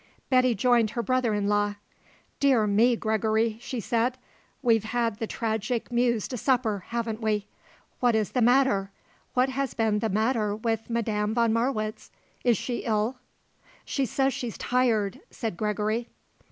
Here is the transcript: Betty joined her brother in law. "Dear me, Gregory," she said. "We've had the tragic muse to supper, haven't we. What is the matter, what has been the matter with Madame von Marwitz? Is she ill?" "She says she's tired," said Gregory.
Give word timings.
Betty 0.31 0.55
joined 0.55 0.89
her 0.89 1.03
brother 1.03 1.31
in 1.35 1.47
law. 1.47 1.75
"Dear 2.39 2.65
me, 2.65 2.95
Gregory," 2.95 3.59
she 3.61 3.79
said. 3.79 4.17
"We've 4.63 4.83
had 4.85 5.19
the 5.19 5.27
tragic 5.27 5.91
muse 5.91 6.27
to 6.29 6.37
supper, 6.37 6.85
haven't 6.87 7.21
we. 7.21 7.45
What 7.99 8.15
is 8.15 8.31
the 8.31 8.41
matter, 8.41 8.89
what 9.35 9.49
has 9.49 9.75
been 9.75 9.99
the 9.99 10.09
matter 10.09 10.55
with 10.55 10.89
Madame 10.89 11.35
von 11.35 11.53
Marwitz? 11.53 12.09
Is 12.43 12.57
she 12.57 12.77
ill?" 12.77 13.17
"She 13.85 14.07
says 14.07 14.33
she's 14.33 14.57
tired," 14.57 15.19
said 15.29 15.55
Gregory. 15.55 16.09